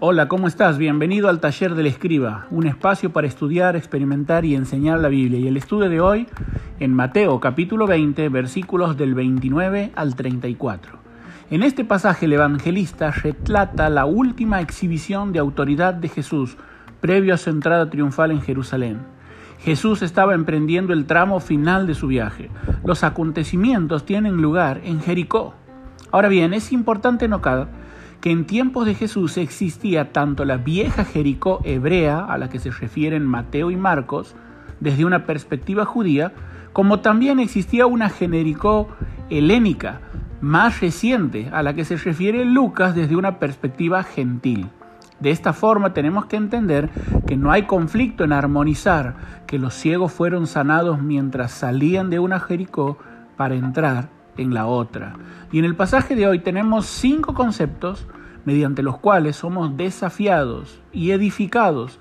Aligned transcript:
Hola, 0.00 0.28
¿cómo 0.28 0.46
estás? 0.46 0.78
Bienvenido 0.78 1.28
al 1.28 1.40
Taller 1.40 1.74
del 1.74 1.86
Escriba, 1.86 2.46
un 2.52 2.68
espacio 2.68 3.12
para 3.12 3.26
estudiar, 3.26 3.74
experimentar 3.74 4.44
y 4.44 4.54
enseñar 4.54 5.00
la 5.00 5.08
Biblia. 5.08 5.40
Y 5.40 5.48
el 5.48 5.56
estudio 5.56 5.90
de 5.90 6.00
hoy 6.00 6.28
en 6.78 6.94
Mateo 6.94 7.40
capítulo 7.40 7.88
20, 7.88 8.28
versículos 8.28 8.96
del 8.96 9.16
29 9.16 9.90
al 9.96 10.14
34. 10.14 10.92
En 11.50 11.64
este 11.64 11.84
pasaje 11.84 12.26
el 12.26 12.34
evangelista 12.34 13.10
retrata 13.10 13.90
la 13.90 14.04
última 14.04 14.60
exhibición 14.60 15.32
de 15.32 15.40
autoridad 15.40 15.94
de 15.94 16.08
Jesús 16.08 16.56
previo 17.00 17.34
a 17.34 17.36
su 17.36 17.50
entrada 17.50 17.90
triunfal 17.90 18.30
en 18.30 18.40
Jerusalén. 18.40 18.98
Jesús 19.58 20.02
estaba 20.02 20.34
emprendiendo 20.34 20.92
el 20.92 21.06
tramo 21.06 21.40
final 21.40 21.88
de 21.88 21.96
su 21.96 22.06
viaje. 22.06 22.50
Los 22.84 23.02
acontecimientos 23.02 24.06
tienen 24.06 24.36
lugar 24.36 24.80
en 24.84 25.00
Jericó. 25.00 25.54
Ahora 26.12 26.28
bien, 26.28 26.54
es 26.54 26.70
importante 26.70 27.26
notar 27.26 27.77
que 28.20 28.30
en 28.30 28.46
tiempos 28.46 28.86
de 28.86 28.94
Jesús 28.94 29.36
existía 29.36 30.12
tanto 30.12 30.44
la 30.44 30.56
vieja 30.56 31.04
Jericó 31.04 31.60
hebrea, 31.64 32.24
a 32.24 32.38
la 32.38 32.48
que 32.48 32.58
se 32.58 32.70
refieren 32.70 33.24
Mateo 33.24 33.70
y 33.70 33.76
Marcos, 33.76 34.34
desde 34.80 35.04
una 35.04 35.24
perspectiva 35.24 35.84
judía, 35.84 36.32
como 36.72 37.00
también 37.00 37.40
existía 37.40 37.86
una 37.86 38.08
Jericó 38.08 38.88
helénica, 39.30 40.00
más 40.40 40.80
reciente, 40.80 41.48
a 41.52 41.62
la 41.62 41.74
que 41.74 41.84
se 41.84 41.96
refiere 41.96 42.44
Lucas 42.44 42.94
desde 42.94 43.16
una 43.16 43.38
perspectiva 43.38 44.02
gentil. 44.02 44.68
De 45.20 45.30
esta 45.30 45.52
forma 45.52 45.92
tenemos 45.94 46.26
que 46.26 46.36
entender 46.36 46.90
que 47.26 47.36
no 47.36 47.50
hay 47.50 47.64
conflicto 47.64 48.22
en 48.22 48.32
armonizar 48.32 49.16
que 49.46 49.58
los 49.58 49.74
ciegos 49.74 50.12
fueron 50.12 50.46
sanados 50.46 51.02
mientras 51.02 51.50
salían 51.50 52.08
de 52.08 52.20
una 52.20 52.38
Jericó 52.38 52.98
para 53.36 53.56
entrar 53.56 54.10
en 54.38 54.54
la 54.54 54.66
otra. 54.66 55.14
Y 55.52 55.58
en 55.58 55.64
el 55.64 55.76
pasaje 55.76 56.14
de 56.14 56.26
hoy 56.26 56.38
tenemos 56.38 56.86
cinco 56.86 57.34
conceptos 57.34 58.06
mediante 58.44 58.82
los 58.82 58.98
cuales 58.98 59.36
somos 59.36 59.76
desafiados 59.76 60.80
y 60.92 61.10
edificados 61.10 62.00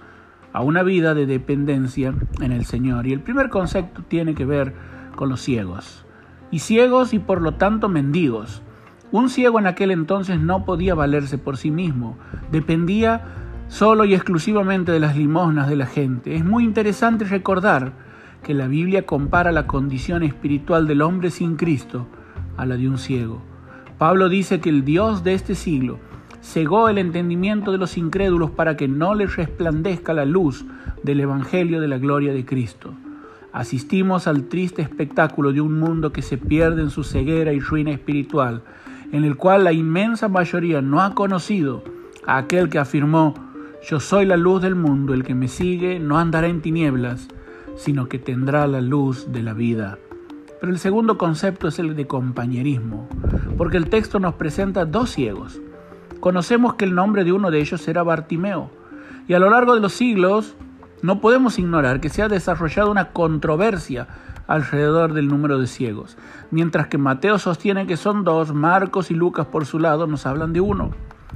a 0.54 0.62
una 0.62 0.84
vida 0.84 1.14
de 1.14 1.26
dependencia 1.26 2.14
en 2.40 2.52
el 2.52 2.66
Señor. 2.66 3.06
Y 3.06 3.14
el 3.14 3.20
primer 3.20 3.50
concepto 3.50 4.04
tiene 4.08 4.34
que 4.34 4.46
ver 4.46 4.74
con 5.16 5.30
los 5.30 5.42
ciegos. 5.42 6.06
Y 6.50 6.60
ciegos 6.60 7.14
y 7.14 7.20
por 7.20 7.42
lo 7.42 7.56
tanto 7.56 7.90
mendigos. 7.90 8.62
Un 9.12 9.30
ciego 9.30 9.60
en 9.60 9.68
aquel 9.68 9.92
entonces 9.92 10.40
no 10.40 10.66
podía 10.66 10.96
valerse 10.96 11.38
por 11.38 11.58
sí 11.58 11.72
mismo, 11.72 12.18
dependía 12.52 13.24
solo 13.68 14.06
y 14.06 14.14
exclusivamente 14.14 14.92
de 14.92 15.00
las 15.00 15.16
limosnas 15.16 15.70
de 15.70 15.76
la 15.76 15.86
gente. 15.86 16.36
Es 16.36 16.44
muy 16.44 16.64
interesante 16.64 17.26
recordar 17.26 17.94
que 18.44 18.54
la 18.54 18.68
Biblia 18.68 19.06
compara 19.06 19.52
la 19.52 19.68
condición 19.68 20.24
espiritual 20.24 20.88
del 20.88 21.02
hombre 21.02 21.32
sin 21.32 21.56
Cristo 21.56 22.08
a 22.58 22.66
la 22.66 22.76
de 22.76 22.90
un 22.90 22.98
ciego. 22.98 23.42
Pablo 23.98 24.30
dice 24.30 24.60
que 24.60 24.70
el 24.70 24.84
Dios 24.84 25.24
de 25.24 25.34
este 25.34 25.56
siglo 25.56 26.00
cegó 26.42 26.90
el 26.90 26.98
entendimiento 26.98 27.72
de 27.72 27.78
los 27.78 27.98
incrédulos 27.98 28.52
para 28.52 28.78
que 28.78 28.88
no 28.88 29.16
les 29.16 29.36
resplandezca 29.36 30.14
la 30.14 30.26
luz 30.26 30.66
del 31.04 31.20
Evangelio 31.20 31.82
de 31.82 31.88
la 31.88 31.98
gloria 31.98 32.34
de 32.34 32.46
Cristo. 32.46 32.94
Asistimos 33.52 34.28
al 34.28 34.44
triste 34.44 34.82
espectáculo 34.82 35.52
de 35.52 35.62
un 35.62 35.80
mundo 35.80 36.12
que 36.12 36.22
se 36.22 36.38
pierde 36.38 36.82
en 36.82 36.90
su 36.90 37.04
ceguera 37.04 37.54
y 37.54 37.60
ruina 37.60 37.92
espiritual, 37.92 38.62
en 39.12 39.24
el 39.24 39.36
cual 39.36 39.64
la 39.64 39.74
inmensa 39.74 40.28
mayoría 40.28 40.82
no 40.82 41.02
ha 41.02 41.16
conocido 41.16 41.84
a 42.26 42.38
aquel 42.38 42.70
que 42.70 42.78
afirmó, 42.78 43.34
yo 43.90 44.00
soy 44.00 44.26
la 44.26 44.38
luz 44.38 44.62
del 44.62 44.76
mundo, 44.76 45.14
el 45.14 45.24
que 45.24 45.34
me 45.34 45.48
sigue 45.48 46.00
no 46.00 46.18
andará 46.18 46.48
en 46.48 46.62
tinieblas, 46.62 47.30
sino 47.78 48.10
que 48.10 48.20
tendrá 48.20 48.68
la 48.68 48.82
luz 48.82 49.32
de 49.32 49.44
la 49.44 49.54
vida. 49.54 49.98
Pero 50.60 50.72
el 50.72 50.80
segundo 50.80 51.18
concepto 51.18 51.68
es 51.68 51.78
el 51.80 51.96
de 51.96 52.08
compañerismo, 52.08 53.08
porque 53.58 53.78
el 53.78 53.90
texto 53.90 54.20
nos 54.20 54.36
presenta 54.36 54.86
dos 54.86 55.12
ciegos. 55.12 55.62
Conocemos 56.20 56.76
que 56.76 56.86
el 56.86 56.96
nombre 56.96 57.24
de 57.24 57.32
uno 57.32 57.52
de 57.52 57.60
ellos 57.60 57.88
era 57.88 58.04
Bartimeo, 58.04 58.72
y 59.28 59.34
a 59.34 59.40
lo 59.40 59.50
largo 59.50 59.76
de 59.76 59.82
los 59.82 59.94
siglos 59.94 60.56
no 61.04 61.22
podemos 61.22 61.60
ignorar 61.60 62.00
que 62.00 62.10
se 62.10 62.24
ha 62.24 62.28
desarrollado 62.28 62.90
una 62.90 63.10
controversia 63.10 64.08
alrededor 64.48 65.14
del 65.14 65.28
número 65.28 65.60
de 65.60 65.68
ciegos. 65.68 66.18
Mientras 66.50 66.88
que 66.88 66.98
Mateo 66.98 67.38
sostiene 67.38 67.86
que 67.86 67.98
son 67.98 68.24
dos, 68.24 68.54
Marcos 68.54 69.12
y 69.12 69.14
Lucas 69.14 69.46
por 69.48 69.66
su 69.66 69.78
lado 69.78 70.08
nos 70.08 70.26
hablan 70.26 70.54
de 70.54 70.62
uno. 70.62 70.92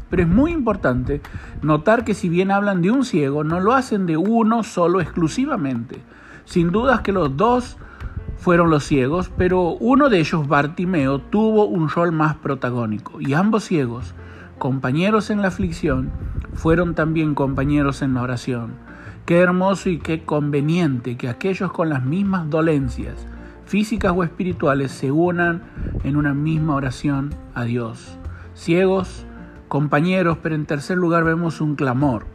Pero 0.09 0.23
es 0.23 0.29
muy 0.29 0.51
importante 0.51 1.21
notar 1.61 2.03
que 2.03 2.13
si 2.13 2.27
bien 2.27 2.51
hablan 2.51 2.81
de 2.81 2.91
un 2.91 3.05
ciego, 3.05 3.43
no 3.43 3.59
lo 3.59 3.73
hacen 3.73 4.05
de 4.05 4.17
uno 4.17 4.63
solo 4.63 4.99
exclusivamente. 4.99 6.01
Sin 6.45 6.71
dudas 6.71 7.01
que 7.01 7.11
los 7.11 7.37
dos 7.37 7.77
fueron 8.41 8.71
los 8.71 8.83
ciegos, 8.83 9.31
pero 9.37 9.73
uno 9.73 10.09
de 10.09 10.19
ellos, 10.19 10.47
Bartimeo, 10.47 11.19
tuvo 11.19 11.65
un 11.65 11.89
rol 11.89 12.11
más 12.11 12.35
protagónico, 12.37 13.21
y 13.21 13.33
ambos 13.35 13.65
ciegos, 13.65 14.15
compañeros 14.57 15.29
en 15.29 15.43
la 15.43 15.49
aflicción, 15.49 16.09
fueron 16.55 16.95
también 16.95 17.35
compañeros 17.35 18.01
en 18.01 18.15
la 18.15 18.23
oración. 18.23 18.71
Qué 19.27 19.37
hermoso 19.37 19.89
y 19.91 19.99
qué 19.99 20.23
conveniente 20.23 21.17
que 21.17 21.29
aquellos 21.29 21.71
con 21.71 21.89
las 21.89 22.03
mismas 22.03 22.49
dolencias, 22.49 23.27
físicas 23.65 24.11
o 24.15 24.23
espirituales, 24.23 24.91
se 24.91 25.11
unan 25.11 25.61
en 26.03 26.15
una 26.15 26.33
misma 26.33 26.73
oración 26.73 27.35
a 27.53 27.63
Dios. 27.65 28.17
Ciegos, 28.55 29.23
compañeros, 29.67 30.39
pero 30.41 30.55
en 30.55 30.65
tercer 30.65 30.97
lugar 30.97 31.23
vemos 31.23 31.61
un 31.61 31.75
clamor. 31.75 32.25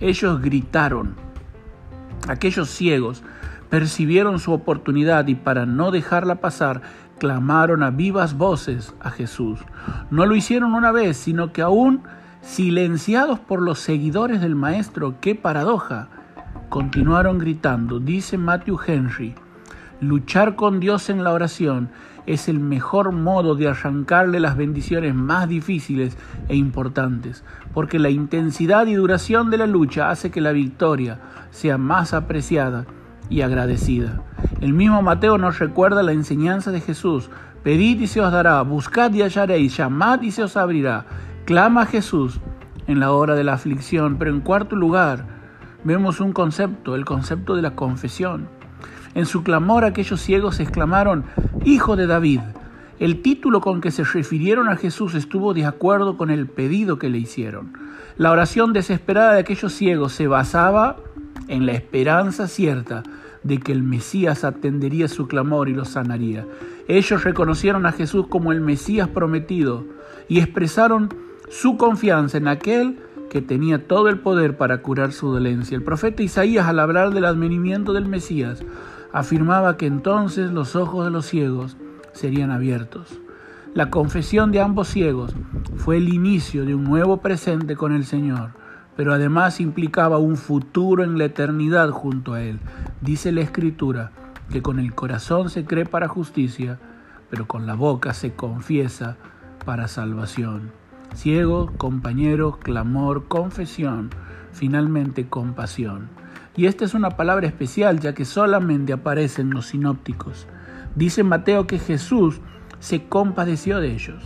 Ellos 0.00 0.40
gritaron. 0.40 1.14
Aquellos 2.26 2.70
ciegos 2.70 3.22
percibieron 3.72 4.38
su 4.38 4.52
oportunidad 4.52 5.26
y 5.28 5.34
para 5.34 5.64
no 5.64 5.90
dejarla 5.90 6.42
pasar, 6.42 6.82
clamaron 7.18 7.82
a 7.82 7.90
vivas 7.90 8.36
voces 8.36 8.94
a 9.00 9.08
Jesús. 9.10 9.60
No 10.10 10.26
lo 10.26 10.36
hicieron 10.36 10.74
una 10.74 10.92
vez, 10.92 11.16
sino 11.16 11.54
que 11.54 11.62
aún 11.62 12.02
silenciados 12.42 13.38
por 13.38 13.62
los 13.62 13.78
seguidores 13.78 14.42
del 14.42 14.56
Maestro, 14.56 15.14
qué 15.22 15.34
paradoja, 15.34 16.08
continuaron 16.68 17.38
gritando, 17.38 17.98
dice 17.98 18.36
Matthew 18.36 18.78
Henry, 18.86 19.34
luchar 20.02 20.54
con 20.54 20.78
Dios 20.78 21.08
en 21.08 21.24
la 21.24 21.32
oración 21.32 21.88
es 22.26 22.50
el 22.50 22.60
mejor 22.60 23.12
modo 23.12 23.54
de 23.54 23.68
arrancarle 23.68 24.38
las 24.38 24.54
bendiciones 24.54 25.14
más 25.14 25.48
difíciles 25.48 26.18
e 26.48 26.56
importantes, 26.56 27.42
porque 27.72 27.98
la 27.98 28.10
intensidad 28.10 28.86
y 28.86 28.96
duración 28.96 29.48
de 29.48 29.56
la 29.56 29.66
lucha 29.66 30.10
hace 30.10 30.30
que 30.30 30.42
la 30.42 30.52
victoria 30.52 31.20
sea 31.50 31.78
más 31.78 32.12
apreciada 32.12 32.84
y 33.32 33.40
agradecida. 33.40 34.22
El 34.60 34.74
mismo 34.74 35.00
Mateo 35.02 35.38
nos 35.38 35.58
recuerda 35.58 36.02
la 36.02 36.12
enseñanza 36.12 36.70
de 36.70 36.80
Jesús. 36.80 37.30
Pedid 37.64 38.00
y 38.00 38.06
se 38.06 38.20
os 38.20 38.30
dará, 38.30 38.60
buscad 38.62 39.12
y 39.14 39.22
hallaréis, 39.22 39.76
llamad 39.76 40.20
y 40.20 40.30
se 40.30 40.42
os 40.42 40.56
abrirá. 40.56 41.06
Clama 41.46 41.82
a 41.82 41.86
Jesús 41.86 42.40
en 42.86 43.00
la 43.00 43.12
hora 43.12 43.34
de 43.34 43.42
la 43.42 43.54
aflicción. 43.54 44.16
Pero 44.18 44.30
en 44.30 44.40
cuarto 44.40 44.76
lugar, 44.76 45.26
vemos 45.82 46.20
un 46.20 46.32
concepto, 46.32 46.94
el 46.94 47.06
concepto 47.06 47.56
de 47.56 47.62
la 47.62 47.74
confesión. 47.74 48.48
En 49.14 49.24
su 49.24 49.42
clamor 49.42 49.84
aquellos 49.84 50.20
ciegos 50.20 50.60
exclamaron, 50.60 51.24
Hijo 51.64 51.96
de 51.96 52.06
David. 52.06 52.40
El 52.98 53.22
título 53.22 53.60
con 53.60 53.80
que 53.80 53.90
se 53.90 54.04
refirieron 54.04 54.68
a 54.68 54.76
Jesús 54.76 55.14
estuvo 55.14 55.54
de 55.54 55.64
acuerdo 55.64 56.16
con 56.16 56.30
el 56.30 56.46
pedido 56.46 56.98
que 56.98 57.08
le 57.08 57.18
hicieron. 57.18 57.72
La 58.16 58.30
oración 58.30 58.72
desesperada 58.72 59.32
de 59.32 59.40
aquellos 59.40 59.72
ciegos 59.72 60.12
se 60.12 60.26
basaba 60.26 60.96
en 61.48 61.66
la 61.66 61.72
esperanza 61.72 62.48
cierta 62.48 63.02
de 63.42 63.58
que 63.58 63.72
el 63.72 63.82
Mesías 63.82 64.44
atendería 64.44 65.08
su 65.08 65.26
clamor 65.26 65.68
y 65.68 65.74
lo 65.74 65.84
sanaría. 65.84 66.46
Ellos 66.88 67.24
reconocieron 67.24 67.86
a 67.86 67.92
Jesús 67.92 68.26
como 68.28 68.52
el 68.52 68.60
Mesías 68.60 69.08
prometido 69.08 69.84
y 70.28 70.40
expresaron 70.40 71.08
su 71.48 71.76
confianza 71.76 72.38
en 72.38 72.48
aquel 72.48 72.98
que 73.30 73.42
tenía 73.42 73.86
todo 73.86 74.08
el 74.08 74.18
poder 74.18 74.56
para 74.56 74.82
curar 74.82 75.12
su 75.12 75.32
dolencia. 75.32 75.76
El 75.76 75.82
profeta 75.82 76.22
Isaías, 76.22 76.66
al 76.66 76.78
hablar 76.78 77.12
del 77.12 77.24
advenimiento 77.24 77.92
del 77.92 78.06
Mesías, 78.06 78.62
afirmaba 79.12 79.76
que 79.76 79.86
entonces 79.86 80.50
los 80.50 80.76
ojos 80.76 81.04
de 81.04 81.10
los 81.10 81.26
ciegos 81.26 81.76
serían 82.12 82.50
abiertos. 82.50 83.20
La 83.74 83.90
confesión 83.90 84.52
de 84.52 84.60
ambos 84.60 84.88
ciegos 84.88 85.34
fue 85.76 85.96
el 85.96 86.12
inicio 86.12 86.66
de 86.66 86.74
un 86.74 86.84
nuevo 86.84 87.22
presente 87.22 87.74
con 87.74 87.92
el 87.92 88.04
Señor 88.04 88.61
pero 88.96 89.12
además 89.14 89.60
implicaba 89.60 90.18
un 90.18 90.36
futuro 90.36 91.02
en 91.04 91.18
la 91.18 91.24
eternidad 91.24 91.90
junto 91.90 92.34
a 92.34 92.42
Él. 92.42 92.58
Dice 93.00 93.32
la 93.32 93.40
Escritura 93.40 94.12
que 94.50 94.62
con 94.62 94.78
el 94.78 94.94
corazón 94.94 95.50
se 95.50 95.64
cree 95.64 95.86
para 95.86 96.08
justicia, 96.08 96.78
pero 97.30 97.46
con 97.46 97.66
la 97.66 97.74
boca 97.74 98.12
se 98.12 98.34
confiesa 98.34 99.16
para 99.64 99.88
salvación. 99.88 100.70
Ciego, 101.14 101.72
compañero, 101.76 102.58
clamor, 102.58 103.28
confesión, 103.28 104.10
finalmente 104.52 105.28
compasión. 105.28 106.08
Y 106.56 106.66
esta 106.66 106.84
es 106.84 106.94
una 106.94 107.10
palabra 107.10 107.46
especial 107.46 108.00
ya 108.00 108.12
que 108.14 108.24
solamente 108.24 108.92
aparece 108.92 109.40
en 109.40 109.50
los 109.50 109.66
sinópticos. 109.66 110.46
Dice 110.94 111.22
Mateo 111.22 111.66
que 111.66 111.78
Jesús 111.78 112.40
se 112.78 113.04
compadeció 113.04 113.80
de 113.80 113.92
ellos. 113.92 114.22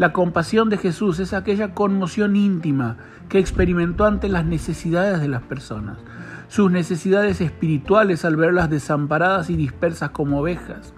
La 0.00 0.14
compasión 0.14 0.70
de 0.70 0.78
Jesús 0.78 1.18
es 1.18 1.34
aquella 1.34 1.74
conmoción 1.74 2.34
íntima 2.34 2.96
que 3.28 3.38
experimentó 3.38 4.06
ante 4.06 4.30
las 4.30 4.46
necesidades 4.46 5.20
de 5.20 5.28
las 5.28 5.42
personas, 5.42 5.98
sus 6.48 6.70
necesidades 6.70 7.42
espirituales 7.42 8.24
al 8.24 8.36
verlas 8.36 8.70
desamparadas 8.70 9.50
y 9.50 9.56
dispersas 9.56 10.08
como 10.08 10.40
ovejas, 10.40 10.94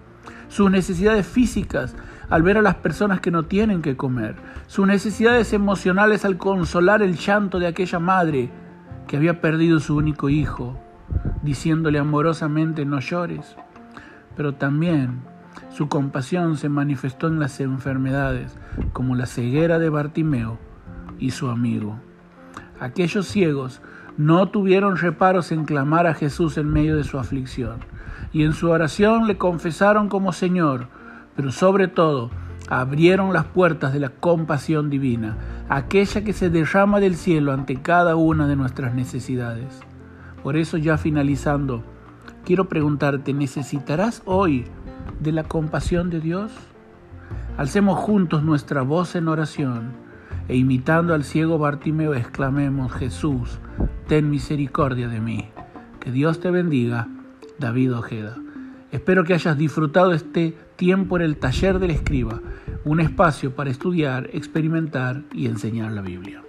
sus 0.47 0.71
necesidades 0.71 1.27
físicas 1.27 1.97
al 2.31 2.45
ver 2.45 2.59
a 2.59 2.63
las 2.63 2.77
personas 2.77 3.19
que 3.19 3.33
no 3.33 3.47
tienen 3.47 3.83
que 3.83 3.97
comer, 3.97 4.37
sus 4.69 4.87
necesidades 4.87 5.53
emocionales 5.53 6.25
al 6.25 6.39
consolar 6.39 7.03
el 7.03 7.17
llanto 7.17 7.59
de 7.59 7.67
aquella 7.67 7.99
madre 7.99 8.53
que 9.09 9.17
había 9.17 9.41
perdido 9.41 9.81
su 9.81 9.97
único 9.97 10.29
hijo, 10.29 10.79
diciéndole 11.43 11.99
amorosamente 11.99 12.85
no 12.85 13.01
llores, 13.01 13.57
pero 14.37 14.55
también 14.55 15.32
su 15.71 15.89
compasión 15.89 16.57
se 16.57 16.69
manifestó 16.69 17.29
en 17.29 17.41
las 17.41 17.61
enfermedades, 17.61 18.57
como 18.93 19.15
la 19.15 19.27
ceguera 19.27 19.79
de 19.79 19.89
Bartimeo 19.89 20.59
y 21.19 21.31
su 21.31 21.49
amigo. 21.49 21.99
Aquellos 22.79 23.27
ciegos 23.27 23.81
no 24.17 24.49
tuvieron 24.49 24.97
reparos 24.97 25.53
en 25.53 25.65
clamar 25.65 26.07
a 26.07 26.15
Jesús 26.15 26.59
en 26.59 26.69
medio 26.69 26.97
de 26.97 27.05
su 27.05 27.19
aflicción, 27.19 27.79
y 28.33 28.45
en 28.45 28.53
su 28.53 28.71
oración 28.71 29.27
le 29.27 29.39
confesaron 29.39 30.09
como 30.09 30.33
Señor, 30.33 30.89
pero 31.35 31.53
sobre 31.53 31.89
todo 31.89 32.31
abrieron 32.69 33.33
las 33.33 33.45
puertas 33.45 33.93
de 33.93 34.01
la 34.01 34.11
compasión 34.11 34.91
divina, 34.91 35.37
aquella 35.69 36.23
que 36.23 36.33
se 36.33 36.51
derrama 36.51 37.01
del 37.01 37.17
cielo 37.17 37.53
ante 37.53 37.81
cada 37.81 38.17
una 38.17 38.47
de 38.47 38.57
nuestras 38.57 38.95
necesidades. 38.95 39.81
Por 40.43 40.57
eso 40.57 40.77
ya 40.77 40.99
finalizando, 40.99 41.83
quiero 42.45 42.69
preguntarte, 42.69 43.33
¿necesitarás 43.33 44.23
hoy 44.25 44.67
de 45.21 45.33
la 45.33 45.45
compasión 45.45 46.11
de 46.11 46.21
Dios? 46.21 46.53
Alcemos 47.57 47.99
juntos 47.99 48.43
nuestra 48.43 48.83
voz 48.83 49.15
en 49.15 49.29
oración 49.29 49.93
e 50.49 50.57
imitando 50.57 51.15
al 51.15 51.25
ciego 51.25 51.59
Bartimeo 51.59 52.15
exclamemos, 52.15 52.93
Jesús, 52.93 53.59
ten 54.09 54.31
misericordia 54.31 55.09
de 55.09 55.21
mí. 55.21 55.49
Que 56.01 56.11
Dios 56.11 56.41
te 56.41 56.51
bendiga, 56.51 57.09
David 57.59 57.95
Ojeda. 57.95 58.37
Espero 58.91 59.25
que 59.25 59.35
hayas 59.35 59.57
disfrutado 59.57 60.13
este 60.13 60.57
tiempo 60.77 61.17
en 61.17 61.23
el 61.23 61.37
taller 61.37 61.79
del 61.79 61.93
escriba, 61.93 62.41
un 62.85 63.01
espacio 63.01 63.55
para 63.55 63.71
estudiar, 63.71 64.29
experimentar 64.33 65.23
y 65.33 65.47
enseñar 65.47 65.93
la 65.93 66.03
Biblia. 66.03 66.43